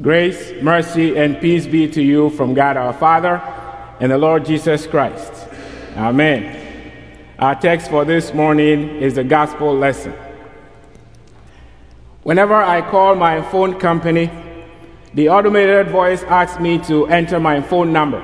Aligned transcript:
Grace, 0.00 0.52
mercy, 0.62 1.18
and 1.18 1.40
peace 1.40 1.66
be 1.66 1.88
to 1.88 2.00
you 2.00 2.30
from 2.30 2.54
God 2.54 2.76
our 2.76 2.92
Father 2.92 3.42
and 3.98 4.12
the 4.12 4.16
Lord 4.16 4.44
Jesus 4.44 4.86
Christ. 4.86 5.32
Amen. 5.96 6.54
Our 7.40 7.56
text 7.56 7.90
for 7.90 8.04
this 8.04 8.32
morning 8.32 9.02
is 9.02 9.16
the 9.16 9.24
gospel 9.24 9.76
lesson. 9.76 10.14
Whenever 12.22 12.54
I 12.54 12.80
call 12.80 13.16
my 13.16 13.42
phone 13.50 13.80
company, 13.80 14.30
the 15.14 15.30
automated 15.30 15.88
voice 15.88 16.22
asks 16.22 16.60
me 16.60 16.78
to 16.84 17.08
enter 17.08 17.40
my 17.40 17.60
phone 17.60 17.92
number. 17.92 18.22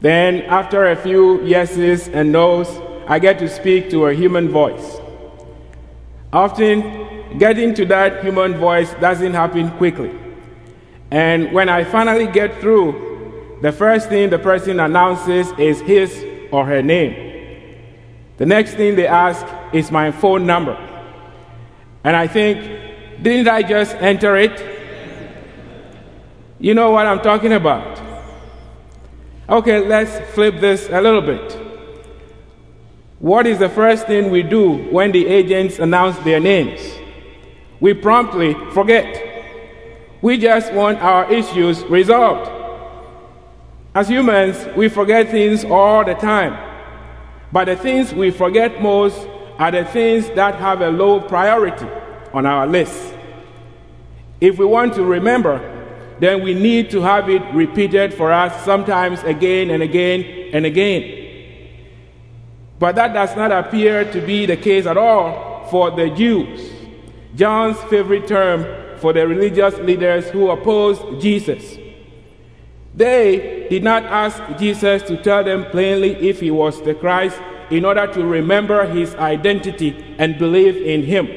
Then, 0.00 0.42
after 0.42 0.86
a 0.86 0.94
few 0.94 1.42
yeses 1.42 2.06
and 2.06 2.30
nos, 2.30 2.68
I 3.08 3.18
get 3.18 3.40
to 3.40 3.48
speak 3.48 3.90
to 3.90 4.06
a 4.06 4.14
human 4.14 4.50
voice. 4.50 4.98
Often, 6.32 7.38
getting 7.38 7.74
to 7.74 7.84
that 7.86 8.22
human 8.22 8.56
voice 8.56 8.94
doesn't 9.00 9.34
happen 9.34 9.72
quickly. 9.72 10.27
And 11.10 11.52
when 11.52 11.68
I 11.68 11.84
finally 11.84 12.26
get 12.26 12.60
through, 12.60 13.58
the 13.62 13.72
first 13.72 14.08
thing 14.08 14.30
the 14.30 14.38
person 14.38 14.78
announces 14.78 15.50
is 15.58 15.80
his 15.80 16.24
or 16.52 16.64
her 16.66 16.82
name. 16.82 17.28
The 18.36 18.46
next 18.46 18.74
thing 18.74 18.94
they 18.94 19.06
ask 19.06 19.44
is 19.72 19.90
my 19.90 20.10
phone 20.12 20.46
number. 20.46 20.76
And 22.04 22.14
I 22.14 22.26
think, 22.26 23.22
didn't 23.22 23.48
I 23.48 23.62
just 23.62 23.94
enter 23.96 24.36
it? 24.36 24.76
You 26.60 26.74
know 26.74 26.90
what 26.90 27.06
I'm 27.06 27.20
talking 27.20 27.52
about. 27.52 28.00
Okay, 29.48 29.86
let's 29.86 30.34
flip 30.34 30.60
this 30.60 30.88
a 30.90 31.00
little 31.00 31.22
bit. 31.22 31.58
What 33.18 33.46
is 33.46 33.58
the 33.58 33.68
first 33.68 34.06
thing 34.06 34.30
we 34.30 34.42
do 34.42 34.88
when 34.92 35.10
the 35.10 35.26
agents 35.26 35.78
announce 35.78 36.16
their 36.18 36.38
names? 36.38 36.80
We 37.80 37.94
promptly 37.94 38.54
forget. 38.72 39.27
We 40.20 40.38
just 40.38 40.72
want 40.72 40.98
our 40.98 41.32
issues 41.32 41.84
resolved. 41.84 42.50
As 43.94 44.08
humans, 44.08 44.56
we 44.76 44.88
forget 44.88 45.30
things 45.30 45.64
all 45.64 46.04
the 46.04 46.14
time. 46.14 46.56
But 47.52 47.66
the 47.66 47.76
things 47.76 48.12
we 48.12 48.30
forget 48.30 48.82
most 48.82 49.26
are 49.58 49.70
the 49.70 49.84
things 49.84 50.28
that 50.30 50.56
have 50.56 50.80
a 50.82 50.90
low 50.90 51.20
priority 51.20 51.86
on 52.32 52.46
our 52.46 52.66
list. 52.66 53.14
If 54.40 54.58
we 54.58 54.66
want 54.66 54.94
to 54.94 55.04
remember, 55.04 55.76
then 56.20 56.42
we 56.42 56.54
need 56.54 56.90
to 56.90 57.00
have 57.00 57.28
it 57.28 57.42
repeated 57.54 58.12
for 58.12 58.32
us 58.32 58.64
sometimes 58.64 59.22
again 59.22 59.70
and 59.70 59.82
again 59.82 60.50
and 60.52 60.66
again. 60.66 61.14
But 62.78 62.94
that 62.96 63.12
does 63.12 63.34
not 63.36 63.50
appear 63.50 64.10
to 64.12 64.20
be 64.20 64.46
the 64.46 64.56
case 64.56 64.86
at 64.86 64.96
all 64.96 65.66
for 65.70 65.90
the 65.90 66.10
Jews. 66.10 66.72
John's 67.34 67.78
favorite 67.84 68.26
term 68.26 68.87
for 68.98 69.12
the 69.12 69.26
religious 69.26 69.76
leaders 69.78 70.28
who 70.30 70.50
opposed 70.50 71.20
Jesus. 71.20 71.78
They 72.94 73.66
did 73.70 73.84
not 73.84 74.04
ask 74.04 74.42
Jesus 74.58 75.02
to 75.04 75.22
tell 75.22 75.44
them 75.44 75.66
plainly 75.70 76.16
if 76.28 76.40
he 76.40 76.50
was 76.50 76.82
the 76.82 76.94
Christ 76.94 77.40
in 77.70 77.84
order 77.84 78.06
to 78.12 78.24
remember 78.24 78.86
his 78.86 79.14
identity 79.16 80.16
and 80.18 80.38
believe 80.38 80.76
in 80.76 81.02
him. 81.04 81.28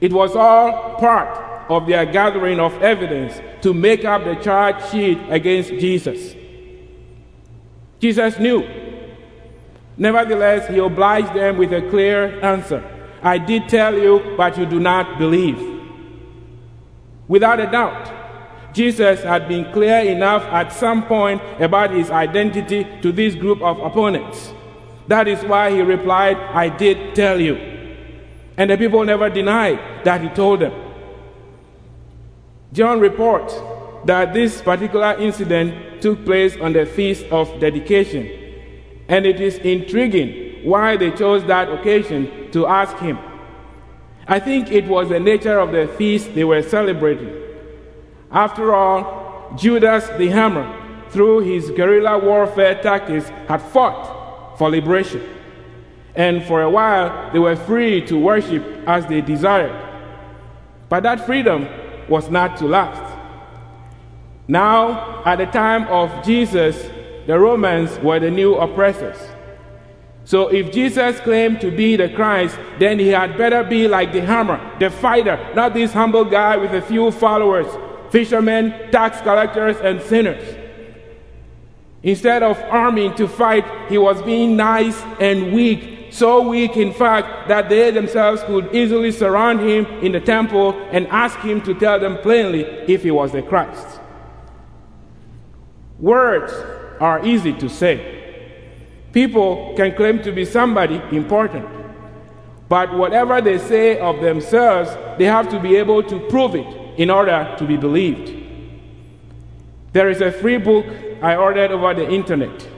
It 0.00 0.12
was 0.12 0.36
all 0.36 0.96
part 0.96 1.70
of 1.70 1.86
their 1.86 2.06
gathering 2.06 2.60
of 2.60 2.80
evidence 2.82 3.40
to 3.62 3.74
make 3.74 4.04
up 4.04 4.24
the 4.24 4.34
charge 4.36 4.90
sheet 4.90 5.18
against 5.28 5.70
Jesus. 5.70 6.34
Jesus 8.00 8.38
knew. 8.38 8.66
Nevertheless, 9.96 10.68
he 10.68 10.78
obliged 10.78 11.34
them 11.34 11.58
with 11.58 11.72
a 11.72 11.82
clear 11.90 12.40
answer 12.42 12.82
I 13.22 13.36
did 13.36 13.68
tell 13.68 13.94
you, 13.94 14.34
but 14.36 14.56
you 14.56 14.64
do 14.64 14.80
not 14.80 15.18
believe. 15.18 15.69
Without 17.30 17.60
a 17.60 17.70
doubt, 17.70 18.74
Jesus 18.74 19.22
had 19.22 19.46
been 19.46 19.72
clear 19.72 20.00
enough 20.00 20.42
at 20.46 20.72
some 20.72 21.06
point 21.06 21.40
about 21.60 21.92
his 21.92 22.10
identity 22.10 22.84
to 23.02 23.12
this 23.12 23.36
group 23.36 23.62
of 23.62 23.78
opponents. 23.78 24.52
That 25.06 25.28
is 25.28 25.40
why 25.44 25.70
he 25.70 25.80
replied, 25.80 26.36
I 26.36 26.68
did 26.68 27.14
tell 27.14 27.40
you. 27.40 27.54
And 28.56 28.68
the 28.68 28.76
people 28.76 29.04
never 29.04 29.30
denied 29.30 29.78
that 30.04 30.22
he 30.22 30.28
told 30.30 30.58
them. 30.58 30.72
John 32.72 32.98
reports 32.98 33.54
that 34.06 34.34
this 34.34 34.60
particular 34.60 35.16
incident 35.16 36.02
took 36.02 36.24
place 36.24 36.56
on 36.56 36.72
the 36.72 36.84
Feast 36.84 37.26
of 37.26 37.60
Dedication. 37.60 38.26
And 39.08 39.24
it 39.24 39.40
is 39.40 39.58
intriguing 39.58 40.64
why 40.68 40.96
they 40.96 41.12
chose 41.12 41.44
that 41.44 41.70
occasion 41.70 42.50
to 42.50 42.66
ask 42.66 42.96
him. 42.98 43.18
I 44.30 44.38
think 44.38 44.70
it 44.70 44.86
was 44.86 45.08
the 45.08 45.18
nature 45.18 45.58
of 45.58 45.72
the 45.72 45.88
feast 45.98 46.36
they 46.36 46.44
were 46.44 46.62
celebrating. 46.62 47.34
After 48.30 48.72
all, 48.72 49.52
Judas 49.58 50.06
the 50.18 50.28
Hammer, 50.28 50.72
through 51.10 51.40
his 51.40 51.72
guerrilla 51.72 52.16
warfare 52.16 52.80
tactics, 52.80 53.28
had 53.48 53.60
fought 53.60 54.56
for 54.56 54.70
liberation. 54.70 55.20
And 56.14 56.44
for 56.44 56.62
a 56.62 56.70
while, 56.70 57.32
they 57.32 57.40
were 57.40 57.56
free 57.56 58.06
to 58.06 58.16
worship 58.16 58.64
as 58.86 59.04
they 59.06 59.20
desired. 59.20 59.74
But 60.88 61.02
that 61.02 61.26
freedom 61.26 61.66
was 62.08 62.30
not 62.30 62.56
to 62.58 62.66
last. 62.66 63.18
Now, 64.46 65.24
at 65.24 65.38
the 65.38 65.46
time 65.46 65.88
of 65.88 66.24
Jesus, 66.24 66.88
the 67.26 67.36
Romans 67.36 67.98
were 67.98 68.20
the 68.20 68.30
new 68.30 68.54
oppressors. 68.54 69.18
So 70.24 70.48
if 70.48 70.70
Jesus 70.70 71.18
claimed 71.20 71.60
to 71.60 71.70
be 71.70 71.96
the 71.96 72.08
Christ, 72.08 72.58
then 72.78 72.98
he 72.98 73.08
had 73.08 73.36
better 73.36 73.64
be 73.64 73.88
like 73.88 74.12
the 74.12 74.20
hammer, 74.20 74.60
the 74.78 74.90
fighter, 74.90 75.52
not 75.54 75.74
this 75.74 75.92
humble 75.92 76.24
guy 76.24 76.56
with 76.56 76.72
a 76.72 76.82
few 76.82 77.10
followers, 77.10 77.66
fishermen, 78.10 78.90
tax 78.92 79.20
collectors, 79.22 79.76
and 79.78 80.00
sinners. 80.02 80.56
Instead 82.02 82.42
of 82.42 82.58
arming 82.70 83.14
to 83.14 83.28
fight, 83.28 83.64
he 83.90 83.98
was 83.98 84.22
being 84.22 84.56
nice 84.56 85.00
and 85.20 85.52
weak, 85.52 86.12
so 86.12 86.48
weak, 86.48 86.76
in 86.76 86.92
fact, 86.92 87.48
that 87.48 87.68
they 87.68 87.90
themselves 87.90 88.42
could 88.44 88.74
easily 88.74 89.12
surround 89.12 89.60
him 89.60 89.84
in 90.02 90.12
the 90.12 90.20
temple 90.20 90.72
and 90.92 91.06
ask 91.08 91.38
him 91.40 91.60
to 91.62 91.74
tell 91.74 92.00
them 92.00 92.18
plainly 92.18 92.62
if 92.62 93.02
he 93.02 93.10
was 93.10 93.32
the 93.32 93.42
Christ. 93.42 94.00
Words 95.98 96.52
are 97.00 97.24
easy 97.24 97.52
to 97.54 97.68
say. 97.68 98.19
People 99.12 99.74
can 99.76 99.94
claim 99.96 100.22
to 100.22 100.32
be 100.32 100.44
somebody 100.44 101.02
important, 101.10 101.66
but 102.68 102.94
whatever 102.94 103.40
they 103.40 103.58
say 103.58 103.98
of 103.98 104.20
themselves, 104.20 104.90
they 105.18 105.24
have 105.24 105.48
to 105.50 105.58
be 105.58 105.76
able 105.76 106.02
to 106.04 106.20
prove 106.28 106.54
it 106.54 106.66
in 106.96 107.10
order 107.10 107.54
to 107.58 107.64
be 107.66 107.76
believed. 107.76 108.36
There 109.92 110.08
is 110.08 110.20
a 110.20 110.30
free 110.30 110.58
book 110.58 110.86
I 111.20 111.34
ordered 111.34 111.72
over 111.72 111.92
the 111.94 112.08
internet. 112.08 112.68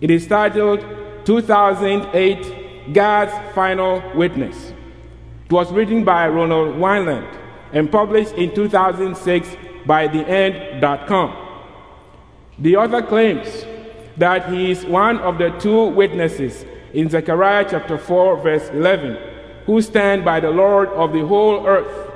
It 0.00 0.10
is 0.10 0.26
titled 0.26 0.84
2008 1.24 2.92
God's 2.92 3.54
Final 3.54 4.02
Witness. 4.16 4.72
It 5.44 5.52
was 5.52 5.70
written 5.72 6.02
by 6.04 6.28
Ronald 6.28 6.76
Weinland 6.76 7.38
and 7.72 7.90
published 7.90 8.32
in 8.32 8.52
2006 8.54 9.48
by 9.86 10.08
TheEnd.com. 10.08 11.36
The 12.58 12.76
author 12.76 13.02
claims 13.02 13.64
that 14.20 14.52
he 14.52 14.70
is 14.70 14.84
one 14.84 15.18
of 15.20 15.38
the 15.38 15.48
two 15.58 15.86
witnesses 15.86 16.66
in 16.92 17.08
Zechariah 17.08 17.66
chapter 17.68 17.96
4, 17.96 18.36
verse 18.42 18.68
11, 18.68 19.16
who 19.64 19.80
stand 19.80 20.26
by 20.26 20.38
the 20.38 20.50
Lord 20.50 20.90
of 20.90 21.14
the 21.14 21.26
whole 21.26 21.66
earth. 21.66 22.12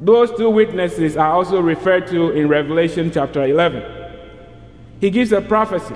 Those 0.00 0.36
two 0.36 0.50
witnesses 0.50 1.16
are 1.16 1.30
also 1.30 1.60
referred 1.60 2.08
to 2.08 2.30
in 2.30 2.48
Revelation 2.48 3.12
chapter 3.12 3.44
11. 3.44 3.84
He 5.00 5.10
gives 5.10 5.30
a 5.30 5.40
prophecy 5.40 5.94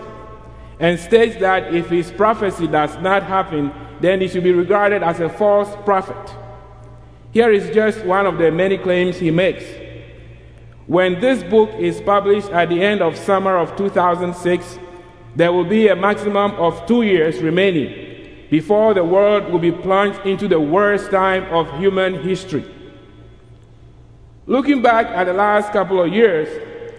and 0.78 0.98
states 0.98 1.36
that 1.40 1.74
if 1.74 1.88
his 1.88 2.12
prophecy 2.12 2.68
does 2.68 2.96
not 2.98 3.24
happen, 3.24 3.72
then 4.00 4.20
he 4.20 4.28
should 4.28 4.44
be 4.44 4.52
regarded 4.52 5.02
as 5.02 5.18
a 5.18 5.28
false 5.28 5.74
prophet. 5.84 6.36
Here 7.32 7.50
is 7.50 7.74
just 7.74 8.04
one 8.04 8.26
of 8.26 8.38
the 8.38 8.52
many 8.52 8.78
claims 8.78 9.16
he 9.16 9.32
makes. 9.32 9.64
When 10.86 11.18
this 11.18 11.42
book 11.42 11.70
is 11.80 12.00
published 12.00 12.50
at 12.50 12.68
the 12.68 12.80
end 12.80 13.02
of 13.02 13.16
summer 13.16 13.56
of 13.56 13.74
2006, 13.74 14.78
there 15.36 15.52
will 15.52 15.64
be 15.64 15.88
a 15.88 15.94
maximum 15.94 16.52
of 16.52 16.86
two 16.86 17.02
years 17.02 17.42
remaining 17.42 18.48
before 18.50 18.94
the 18.94 19.04
world 19.04 19.52
will 19.52 19.58
be 19.58 19.70
plunged 19.70 20.18
into 20.24 20.48
the 20.48 20.58
worst 20.58 21.10
time 21.10 21.44
of 21.52 21.70
human 21.78 22.22
history. 22.22 22.64
Looking 24.46 24.80
back 24.80 25.06
at 25.08 25.24
the 25.24 25.34
last 25.34 25.72
couple 25.72 26.00
of 26.00 26.10
years, 26.10 26.48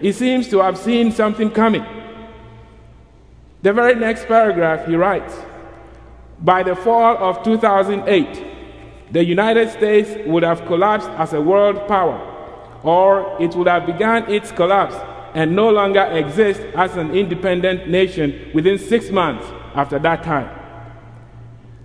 he 0.00 0.12
seems 0.12 0.46
to 0.48 0.60
have 0.60 0.78
seen 0.78 1.10
something 1.10 1.50
coming. 1.50 1.84
The 3.62 3.72
very 3.72 3.96
next 3.96 4.26
paragraph, 4.26 4.86
he 4.86 4.94
writes 4.94 5.34
By 6.38 6.62
the 6.62 6.76
fall 6.76 7.16
of 7.16 7.42
2008, 7.42 9.10
the 9.10 9.24
United 9.24 9.70
States 9.70 10.10
would 10.26 10.44
have 10.44 10.64
collapsed 10.66 11.08
as 11.10 11.32
a 11.32 11.40
world 11.40 11.88
power, 11.88 12.20
or 12.84 13.36
it 13.42 13.56
would 13.56 13.66
have 13.66 13.84
begun 13.84 14.30
its 14.30 14.52
collapse 14.52 14.94
and 15.34 15.54
no 15.54 15.70
longer 15.70 16.02
exist 16.02 16.60
as 16.74 16.96
an 16.96 17.14
independent 17.14 17.88
nation 17.88 18.50
within 18.54 18.78
six 18.78 19.10
months 19.10 19.46
after 19.74 19.98
that 19.98 20.22
time. 20.22 20.48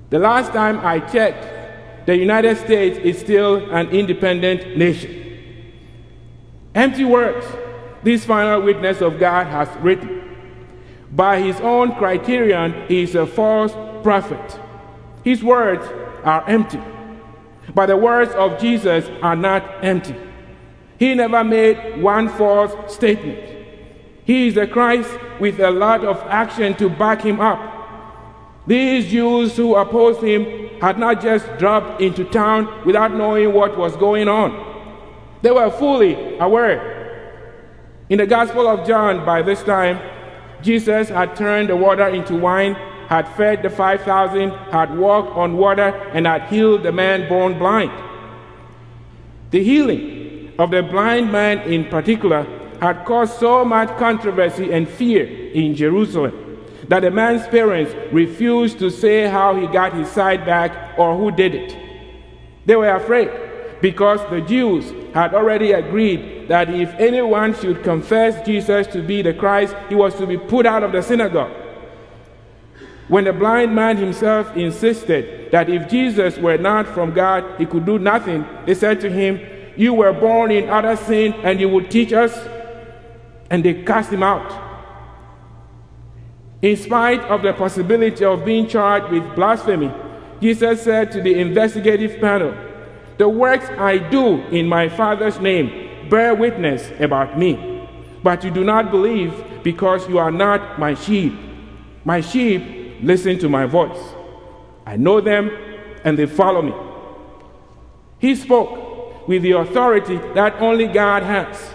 The 0.10 0.20
last 0.20 0.54
time 0.54 0.80
I 0.86 1.00
checked, 1.00 2.06
the 2.06 2.16
United 2.16 2.58
States 2.58 2.98
is 3.00 3.18
still 3.18 3.72
an 3.72 3.90
independent 3.90 4.78
nation. 4.78 5.20
Empty 6.76 7.06
words. 7.06 7.46
This 8.04 8.26
final 8.26 8.62
witness 8.62 9.02
of 9.02 9.20
God 9.20 9.48
has 9.48 9.70
written. 9.82 10.22
By 11.12 11.42
his 11.42 11.60
own 11.62 11.96
criterion, 11.96 12.88
he 12.88 13.04
is 13.04 13.16
a 13.16 13.26
false 13.26 13.74
prophet. 14.04 14.60
His 15.24 15.44
words 15.44 15.86
are 16.24 16.48
empty. 16.50 16.82
But 17.74 17.86
the 17.86 17.98
words 17.98 18.34
of 18.34 18.60
Jesus 18.60 19.10
are 19.22 19.36
not 19.36 19.84
empty. 19.84 20.16
He 21.04 21.14
never 21.16 21.44
made 21.44 22.02
one 22.02 22.30
false 22.30 22.94
statement. 22.96 23.38
He 24.24 24.48
is 24.48 24.56
the 24.56 24.66
Christ 24.66 25.10
with 25.38 25.60
a 25.60 25.70
lot 25.70 26.06
of 26.06 26.16
action 26.30 26.76
to 26.76 26.90
back 26.90 27.22
him 27.22 27.42
up. 27.42 27.60
These 28.68 29.12
Jews 29.12 29.58
who 29.58 29.76
opposed 29.76 30.22
him 30.24 30.80
had 30.80 30.98
not 30.98 31.22
just 31.22 31.46
dropped 31.58 32.00
into 32.00 32.24
town 32.24 32.86
without 32.86 33.14
knowing 33.14 33.52
what 33.52 33.78
was 33.78 33.98
going 33.98 34.30
on. 34.30 34.52
They 35.42 35.52
were 35.52 35.70
fully 35.72 36.38
aware. 36.40 36.80
In 38.08 38.20
the 38.20 38.26
Gospel 38.26 38.66
of 38.66 38.88
John, 38.88 39.26
by 39.26 39.42
this 39.42 39.62
time, 39.62 40.00
Jesus 40.62 41.10
had 41.10 41.36
turned 41.36 41.68
the 41.68 41.76
water 41.76 42.08
into 42.08 42.34
wine, 42.38 42.76
had 43.10 43.28
fed 43.36 43.62
the 43.62 43.70
5,000, 43.70 44.52
had 44.72 44.98
walked 44.98 45.36
on 45.36 45.58
water, 45.58 45.90
and 46.14 46.26
had 46.26 46.44
healed 46.44 46.84
the 46.84 46.94
man 46.94 47.28
born 47.28 47.60
blind. 47.60 47.92
The 49.52 49.62
healing 49.62 50.13
of 50.60 50.72
the 50.72 50.84
blind 50.84 51.32
man 51.32 51.60
in 51.60 51.86
particular 51.86 52.46
had 52.82 53.06
caused 53.06 53.40
so 53.40 53.64
much 53.64 53.90
controversy 53.98 54.72
and 54.72 54.88
fear 54.88 55.26
in 55.52 55.76
Jerusalem 55.76 56.60
that 56.88 57.02
the 57.02 57.12
man's 57.12 57.48
parents 57.48 57.94
refused 58.12 58.80
to 58.80 58.90
say 58.90 59.28
how 59.28 59.56
he 59.56 59.68
got 59.68 59.94
his 59.94 60.10
sight 60.10 60.46
back 60.46 60.98
or 61.00 61.18
who 61.18 61.32
did 61.32 61.56
it. 61.56 61.78
They 62.66 62.76
were 62.76 62.96
afraid 62.96 63.32
because 63.82 64.20
the 64.30 64.42
Jews 64.42 64.92
had 65.14 65.34
already 65.34 65.72
agreed 65.72 66.48
that 66.48 66.70
if 66.70 66.94
anyone 66.96 67.54
should 67.56 67.84
confess 67.84 68.46
Jesus 68.46 68.88
to 68.88 69.02
be 69.02 69.22
the 69.22 69.34
Christ, 69.34 69.76
he 69.90 69.96
was 69.96 70.16
to 70.16 70.28
be 70.28 70.38
put 70.38 70.66
out 70.66 70.84
of 70.84 70.92
the 70.92 71.02
synagogue. 71.02 71.52
When 73.08 73.26
the 73.26 73.34
blind 73.34 73.76
man 73.76 73.98
himself 73.98 74.56
insisted 74.56 75.52
that 75.52 75.70
if 75.70 75.90
Jesus 75.90 76.38
were 76.38 76.58
not 76.58 76.88
from 76.88 77.14
God, 77.14 77.60
he 77.60 77.66
could 77.66 77.86
do 77.86 78.00
nothing, 78.00 78.46
they 78.66 78.74
said 78.74 79.02
to 79.02 79.10
him, 79.10 79.40
You 79.76 79.94
were 79.94 80.14
born 80.14 80.52
in 80.52 80.70
utter 80.70 80.96
sin, 80.96 81.34
and 81.44 81.60
you 81.60 81.70
would 81.70 81.90
teach 81.90 82.14
us? 82.14 82.38
And 83.50 83.64
they 83.64 83.84
cast 83.84 84.12
him 84.12 84.24
out. 84.24 84.62
In 86.62 86.78
spite 86.78 87.22
of 87.22 87.42
the 87.42 87.54
possibility 87.54 88.24
of 88.24 88.46
being 88.46 88.68
charged 88.68 89.12
with 89.12 89.36
blasphemy, 89.36 89.92
Jesus 90.42 90.82
said 90.82 91.12
to 91.12 91.22
the 91.22 91.40
investigative 91.40 92.20
panel, 92.22 92.56
the 93.18 93.30
works 93.30 93.66
I 93.78 93.98
do 93.98 94.42
in 94.48 94.68
my 94.68 94.90
Father's 94.90 95.40
name 95.40 96.10
bear 96.10 96.34
witness 96.36 96.92
about 97.00 97.38
me. 97.38 97.88
But 98.24 98.44
you 98.44 98.52
do 98.52 98.64
not 98.64 98.92
believe 98.92 99.34
because 99.64 100.08
you 100.08 100.18
are 100.18 100.32
not 100.32 100.80
my 100.80 100.94
sheep. 100.94 101.34
My 102.06 102.22
sheep 102.22 103.00
listen 103.02 103.38
to 103.40 103.50
my 103.50 103.66
voice. 103.66 104.00
I 104.86 104.98
know 104.98 105.22
them 105.22 105.52
and 106.04 106.18
they 106.18 106.26
follow 106.26 106.62
me. 106.62 106.74
He 108.20 108.36
spoke 108.36 108.83
with 109.28 109.44
the 109.44 109.52
authority 109.52 110.18
that 110.34 110.62
only 110.62 110.88
God 110.88 111.24
has. 111.24 111.74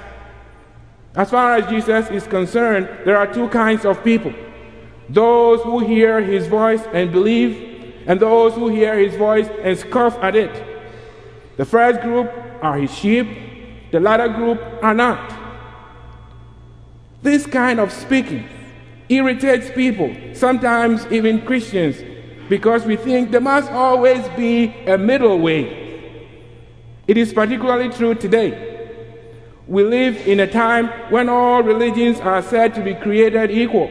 As 1.14 1.30
far 1.30 1.56
as 1.56 1.68
Jesus 1.68 2.08
is 2.10 2.26
concerned, 2.26 2.88
there 3.04 3.16
are 3.16 3.32
two 3.32 3.48
kinds 3.48 3.84
of 3.84 4.02
people 4.04 4.32
those 5.08 5.62
who 5.62 5.78
hear 5.78 6.20
his 6.20 6.46
voice 6.46 6.82
and 6.92 7.10
believe, 7.10 7.94
and 8.06 8.20
those 8.20 8.54
who 8.54 8.68
hear 8.68 8.98
his 8.98 9.16
voice 9.16 9.48
and 9.62 9.78
scoff 9.78 10.18
at 10.22 10.36
it. 10.36 10.52
The 11.56 11.64
first 11.64 12.02
group 12.02 12.30
are 12.62 12.78
his 12.78 12.94
sheep, 12.94 13.26
the 13.90 14.00
latter 14.00 14.28
group 14.28 14.60
are 14.82 14.94
not. 14.94 15.32
This 17.22 17.46
kind 17.46 17.80
of 17.80 17.90
speaking 17.90 18.46
irritates 19.08 19.70
people, 19.70 20.14
sometimes 20.34 21.06
even 21.10 21.44
Christians, 21.44 21.96
because 22.48 22.84
we 22.84 22.96
think 22.96 23.30
there 23.30 23.40
must 23.40 23.70
always 23.70 24.26
be 24.36 24.74
a 24.86 24.98
middle 24.98 25.38
way. 25.38 25.87
It 27.08 27.16
is 27.16 27.32
particularly 27.32 27.88
true 27.88 28.14
today. 28.14 28.76
We 29.66 29.82
live 29.82 30.28
in 30.28 30.40
a 30.40 30.46
time 30.46 30.88
when 31.10 31.30
all 31.30 31.62
religions 31.62 32.20
are 32.20 32.42
said 32.42 32.74
to 32.74 32.82
be 32.82 32.94
created 32.94 33.50
equal. 33.50 33.90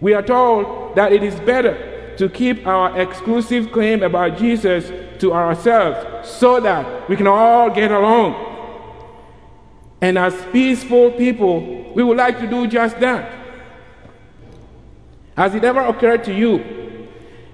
We 0.00 0.14
are 0.14 0.22
told 0.22 0.96
that 0.96 1.12
it 1.12 1.22
is 1.22 1.38
better 1.40 2.14
to 2.16 2.28
keep 2.30 2.66
our 2.66 2.98
exclusive 2.98 3.70
claim 3.70 4.02
about 4.02 4.38
Jesus 4.38 4.90
to 5.20 5.32
ourselves 5.34 6.28
so 6.28 6.58
that 6.60 7.08
we 7.08 7.16
can 7.16 7.26
all 7.26 7.68
get 7.70 7.90
along. 7.90 8.48
And 10.00 10.18
as 10.18 10.34
peaceful 10.52 11.10
people, 11.12 11.92
we 11.94 12.02
would 12.02 12.16
like 12.16 12.38
to 12.40 12.46
do 12.46 12.66
just 12.66 12.98
that. 13.00 13.30
Has 15.36 15.54
it 15.54 15.64
ever 15.64 15.80
occurred 15.80 16.24
to 16.24 16.34
you 16.34 17.08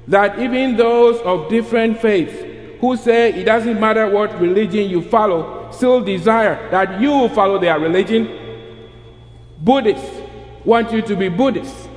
that 0.06 0.38
even 0.38 0.76
those 0.76 1.20
of 1.22 1.48
different 1.50 2.00
faiths 2.00 2.47
who 2.80 2.96
say 2.96 3.32
it 3.32 3.44
doesn't 3.44 3.80
matter 3.80 4.08
what 4.08 4.38
religion 4.40 4.88
you 4.88 5.02
follow 5.02 5.70
still 5.72 6.00
desire 6.00 6.70
that 6.70 7.00
you 7.00 7.28
follow 7.30 7.58
their 7.58 7.78
religion? 7.78 8.28
Buddhists 9.60 10.22
want 10.64 10.92
you 10.92 11.02
to 11.02 11.16
be 11.16 11.28
Buddhists. 11.28 11.88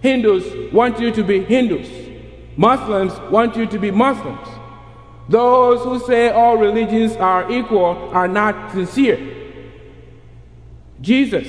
Hindus 0.00 0.72
want 0.72 0.98
you 1.00 1.10
to 1.12 1.22
be 1.22 1.44
Hindus. 1.44 1.88
Muslims 2.56 3.18
want 3.30 3.56
you 3.56 3.66
to 3.66 3.78
be 3.78 3.90
Muslims. 3.90 4.48
Those 5.28 5.82
who 5.82 6.06
say 6.06 6.30
all 6.30 6.56
religions 6.56 7.16
are 7.16 7.50
equal 7.50 8.10
are 8.12 8.28
not 8.28 8.72
sincere. 8.72 9.34
Jesus 11.00 11.46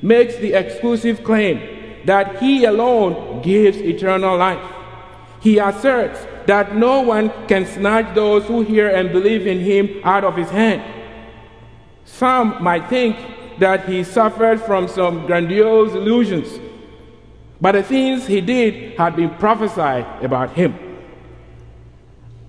makes 0.00 0.36
the 0.36 0.54
exclusive 0.54 1.24
claim 1.24 1.60
that 2.06 2.40
he 2.40 2.64
alone 2.64 3.42
gives 3.42 3.76
eternal 3.78 4.36
life. 4.38 4.72
He 5.40 5.58
asserts 5.58 6.26
that 6.48 6.74
no 6.74 7.02
one 7.02 7.30
can 7.46 7.66
snatch 7.66 8.14
those 8.14 8.42
who 8.46 8.62
hear 8.62 8.88
and 8.88 9.12
believe 9.12 9.46
in 9.46 9.60
him 9.60 10.00
out 10.02 10.24
of 10.24 10.34
his 10.34 10.48
hand. 10.48 10.82
Some 12.06 12.62
might 12.62 12.88
think 12.88 13.18
that 13.58 13.86
he 13.86 14.02
suffered 14.02 14.58
from 14.62 14.88
some 14.88 15.26
grandiose 15.26 15.92
illusions, 15.92 16.48
but 17.60 17.72
the 17.72 17.82
things 17.82 18.26
he 18.26 18.40
did 18.40 18.96
had 18.96 19.14
been 19.14 19.28
prophesied 19.34 20.24
about 20.24 20.54
him. 20.54 20.74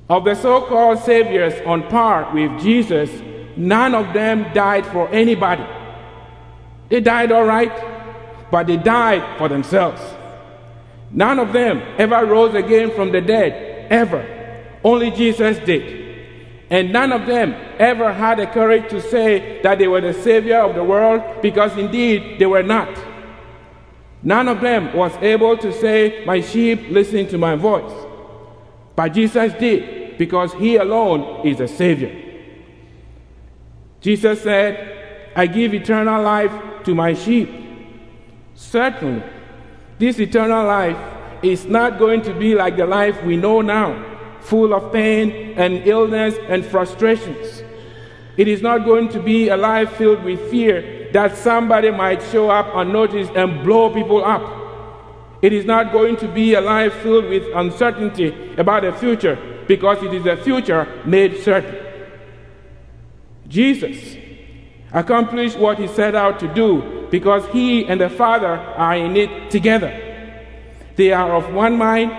Of 0.10 0.24
the 0.24 0.34
so 0.34 0.62
called 0.62 1.00
saviors 1.00 1.60
on 1.66 1.84
par 1.90 2.34
with 2.34 2.58
Jesus, 2.62 3.12
none 3.58 3.94
of 3.94 4.14
them 4.14 4.46
died 4.54 4.86
for 4.86 5.10
anybody. 5.10 5.66
They 6.88 7.02
died 7.02 7.34
all 7.34 7.44
right, 7.44 8.50
but 8.50 8.66
they 8.66 8.78
died 8.78 9.38
for 9.38 9.50
themselves. 9.50 10.02
None 11.12 11.38
of 11.38 11.52
them 11.52 11.82
ever 11.98 12.26
rose 12.26 12.56
again 12.56 12.92
from 12.92 13.12
the 13.12 13.20
dead, 13.20 13.69
ever. 13.90 14.26
Only 14.84 15.12
Jesus 15.12 15.58
did. 15.60 16.00
And 16.70 16.94
none 16.94 17.12
of 17.12 17.26
them 17.26 17.54
ever 17.80 18.14
had 18.14 18.38
the 18.38 18.48
courage 18.48 18.90
to 18.92 19.02
say 19.02 19.62
that 19.64 19.80
they 19.80 19.88
were 19.88 20.02
the 20.02 20.14
Savior 20.14 20.60
of 20.60 20.76
the 20.76 20.84
world 20.84 21.42
because 21.42 21.76
indeed 21.78 22.40
they 22.40 22.46
were 22.46 22.64
not. 22.64 22.90
None 24.22 24.48
of 24.48 24.62
them 24.62 24.94
was 24.94 25.16
able 25.18 25.58
to 25.58 25.72
say, 25.74 26.24
My 26.26 26.42
sheep 26.42 26.90
listen 26.90 27.28
to 27.30 27.38
my 27.38 27.56
voice. 27.56 27.92
But 28.96 29.14
Jesus 29.14 29.54
did 29.54 30.18
because 30.18 30.54
he 30.54 30.76
alone 30.76 31.48
is 31.48 31.60
a 31.60 31.68
Savior. 31.68 32.14
Jesus 34.02 34.42
said, 34.42 35.32
I 35.36 35.48
give 35.48 35.74
eternal 35.74 36.22
life 36.22 36.52
to 36.84 36.94
my 36.94 37.14
sheep. 37.14 37.50
Certainly, 38.56 39.24
this 39.98 40.20
eternal 40.20 40.66
life 40.66 40.98
is 41.42 41.66
not 41.66 42.00
going 42.00 42.22
to 42.24 42.34
be 42.34 42.56
like 42.56 42.78
the 42.78 42.86
life 42.86 43.22
we 43.24 43.38
know 43.38 43.62
now, 43.62 44.38
full 44.42 44.74
of 44.74 44.92
pain 44.92 45.54
and 45.58 45.88
illness 45.88 46.36
and 46.48 46.66
frustrations. 46.66 47.64
It 48.38 48.48
is 48.48 48.62
not 48.62 48.86
going 48.86 49.10
to 49.10 49.20
be 49.20 49.50
a 49.50 49.58
life 49.58 49.94
filled 49.98 50.24
with 50.24 50.50
fear 50.50 51.10
that 51.12 51.36
somebody 51.36 51.92
might 51.92 52.22
show 52.24 52.50
up 52.50 52.68
unnoticed 52.74 53.32
and 53.36 53.64
blow 53.64 53.94
people 53.94 54.24
up. 54.24 54.58
It 55.42 55.54
is 55.54 55.66
not 55.66 55.92
going 55.92 56.18
to 56.18 56.28
be 56.28 56.54
a 56.54 56.62
life 56.62 56.94
filled 56.96 57.26
with 57.26 57.44
uncertainty 57.56 58.54
about 58.58 58.84
the 58.84 58.94
future 58.94 59.38
because 59.68 60.02
it 60.04 60.14
is 60.14 60.26
a 60.26 60.38
future 60.38 61.02
made 61.06 61.38
certain. 61.44 61.86
Jesus 63.48 64.18
accomplished 64.92 65.58
what 65.58 65.78
he 65.78 65.88
set 65.88 66.16
out 66.16 66.40
to 66.40 66.54
do 66.54 67.08
because 67.12 67.46
he 67.48 67.86
and 67.86 68.00
the 68.00 68.10
Father 68.10 68.48
are 68.48 68.96
in 68.96 69.16
it 69.16 69.52
together. 69.52 70.09
They 71.00 71.14
are 71.14 71.34
of 71.34 71.54
one 71.54 71.78
mind, 71.78 72.12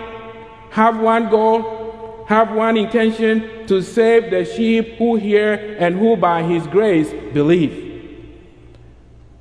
have 0.70 0.98
one 0.98 1.28
goal, 1.28 2.24
have 2.28 2.50
one 2.52 2.78
intention 2.78 3.66
to 3.66 3.82
save 3.82 4.30
the 4.30 4.46
sheep 4.46 4.96
who 4.96 5.16
hear 5.16 5.76
and 5.78 5.98
who 5.98 6.16
by 6.16 6.42
his 6.44 6.66
grace 6.66 7.12
believe. 7.34 7.74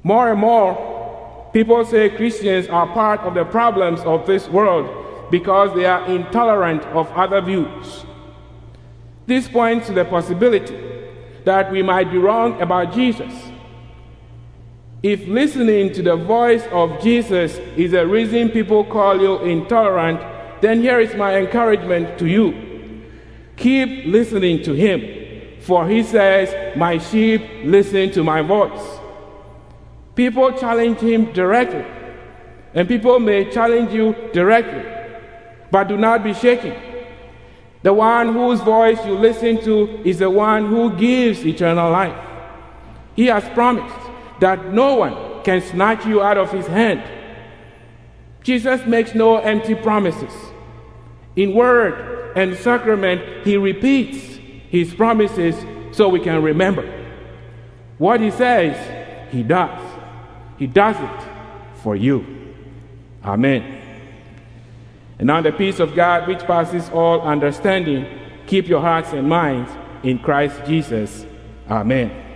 More 0.03 0.31
and 0.31 0.41
more, 0.41 1.49
people 1.53 1.85
say 1.85 2.09
Christians 2.09 2.67
are 2.67 2.87
part 2.87 3.21
of 3.21 3.33
the 3.33 3.45
problems 3.45 4.01
of 4.01 4.27
this 4.27 4.49
world 4.49 5.31
because 5.31 5.73
they 5.73 5.85
are 5.85 6.05
intolerant 6.07 6.83
of 6.87 7.09
other 7.11 7.39
views. 7.39 8.03
This 9.25 9.47
points 9.47 9.87
to 9.87 9.93
the 9.93 10.03
possibility 10.03 10.77
that 11.45 11.71
we 11.71 11.81
might 11.81 12.11
be 12.11 12.17
wrong 12.17 12.61
about 12.61 12.91
Jesus 12.91 13.33
If 15.01 15.27
listening 15.27 15.93
to 15.93 16.01
the 16.01 16.17
voice 16.17 16.65
of 16.71 17.01
Jesus 17.01 17.55
is 17.77 17.91
the 17.91 18.05
reason 18.05 18.49
people 18.49 18.83
call 18.83 19.21
you 19.21 19.37
intolerant, 19.39 20.19
then 20.61 20.81
here 20.81 20.99
is 20.99 21.15
my 21.15 21.37
encouragement 21.37 22.19
to 22.19 22.27
you. 22.27 23.03
Keep 23.55 24.07
listening 24.07 24.61
to 24.63 24.73
him, 24.73 25.61
for 25.61 25.87
he 25.87 26.03
says, 26.03 26.77
My 26.77 26.97
sheep 26.97 27.41
listen 27.63 28.11
to 28.11 28.25
my 28.25 28.41
voice. 28.41 28.99
People 30.15 30.51
challenge 30.51 30.99
him 30.99 31.31
directly, 31.31 31.85
and 32.73 32.85
people 32.85 33.19
may 33.19 33.49
challenge 33.49 33.93
you 33.93 34.13
directly, 34.33 34.83
but 35.71 35.87
do 35.87 35.95
not 35.95 36.25
be 36.25 36.33
shaken. 36.33 36.75
The 37.83 37.93
one 37.93 38.33
whose 38.33 38.59
voice 38.59 38.97
you 39.05 39.13
listen 39.13 39.63
to 39.63 40.01
is 40.03 40.19
the 40.19 40.29
one 40.29 40.65
who 40.65 40.93
gives 40.97 41.45
eternal 41.45 41.89
life. 41.89 42.17
He 43.15 43.27
has 43.27 43.47
promised 43.53 44.08
that 44.39 44.73
no 44.73 44.95
one 44.95 45.43
can 45.43 45.61
snatch 45.61 46.05
you 46.05 46.21
out 46.21 46.37
of 46.37 46.51
his 46.51 46.67
hand. 46.67 47.03
Jesus 48.43 48.85
makes 48.85 49.13
no 49.13 49.37
empty 49.37 49.75
promises. 49.75 50.33
In 51.35 51.53
word 51.53 52.35
and 52.35 52.57
sacrament, 52.57 53.45
he 53.45 53.57
repeats 53.57 54.37
his 54.69 54.93
promises 54.93 55.55
so 55.95 56.09
we 56.09 56.19
can 56.19 56.41
remember. 56.41 56.85
What 57.97 58.21
he 58.21 58.31
says, 58.31 59.31
he 59.31 59.43
does. 59.43 59.81
He 60.57 60.67
does 60.67 60.95
it 60.99 61.29
for 61.83 61.95
you. 61.95 62.25
Amen. 63.23 63.81
And 65.17 65.27
now 65.27 65.41
the 65.41 65.51
peace 65.51 65.79
of 65.79 65.95
God, 65.95 66.27
which 66.27 66.39
passes 66.39 66.89
all 66.89 67.21
understanding, 67.21 68.07
keep 68.47 68.67
your 68.67 68.81
hearts 68.81 69.11
and 69.11 69.27
minds 69.27 69.71
in 70.03 70.19
Christ 70.19 70.65
Jesus. 70.65 71.25
Amen. 71.69 72.28